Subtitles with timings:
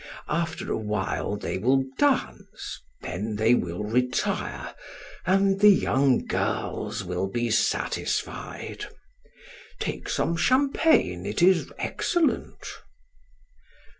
[0.27, 4.73] After a while they will dance, then they will retire,
[5.27, 8.87] and the young girls will be satisfied.
[9.79, 12.65] Take some champagne; it is excellent."